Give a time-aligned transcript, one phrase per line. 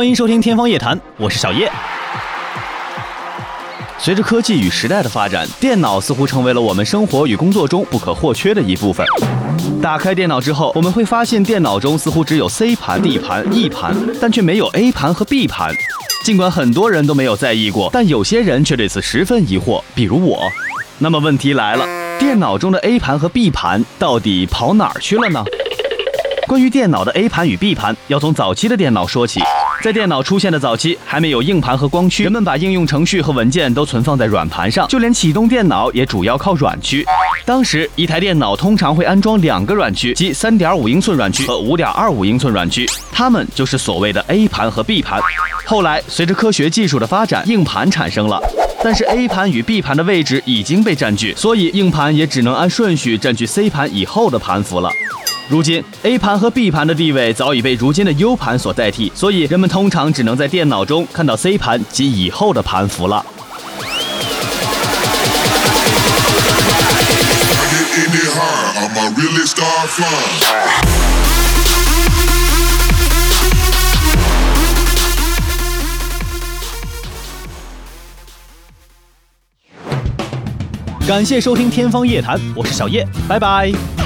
[0.00, 1.70] 欢迎收听《天方夜谭》，我是小叶。
[3.98, 9.06] 随着科技与时代的发展，电脑似乎成为了我们生活与工作中不可或缺的一部分。
[9.82, 15.74] 打开电脑之后，我们会发现电脑中似乎只有 C 盘、D 盘、E 盘，但却没有 A 盘和 B 盘。
[16.24, 20.40] 尽管很多人都没有在意过，但有些人却对此十分疑惑，比如我。
[20.96, 21.84] 那么问题来了，
[22.18, 25.44] 电脑中的 A 盘和 B 盘到底跑哪儿去了呢？
[26.46, 29.40] 关于电脑的 A 盘与 B 盘，要从早期的电脑说起。
[29.82, 37.04] 在电脑出现的早期，还没有硬盘和光驱，人们把应用程序和文件都存放在软盘上，就连启动电脑也主要靠软驱。
[37.46, 45.20] 当时，一台电脑通常会安装两个软驱，即3.5英寸软驱和5.25英寸软驱，它们就是所谓的 A 盘和 B 盘。
[45.64, 48.38] 后来，随着科学技术的发展，硬盘产生了，
[48.84, 54.90] 但是 A 盘与 B 盘的位置已经被占据，所以硬盘也只能按顺序占据 C 盘以后的盘符了。
[55.50, 63.26] 如今，A 盘和 B 盘的地位早已被如今的 U 盘所代替，所以人们通常只能在电脑中看到 C 盘及以后的盘符了。
[81.08, 83.99] 感谢收听《天方夜谭》，我是小叶，拜拜。